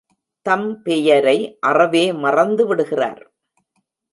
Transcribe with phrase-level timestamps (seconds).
[0.45, 1.35] தம் பெயரை
[1.59, 3.21] அறவே மறந்து விடுகிறார்.